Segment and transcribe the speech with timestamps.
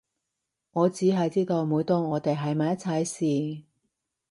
[0.71, 3.65] 我只係知道每當我哋喺埋一齊時